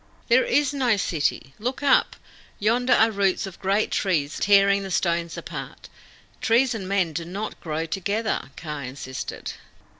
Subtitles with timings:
[0.29, 1.53] "There is no city.
[1.59, 2.15] Look up.
[2.57, 5.89] Yonder are roots of the great trees tearing the stones apart.
[6.41, 9.53] Trees and men do not grow together," Kaa insisted.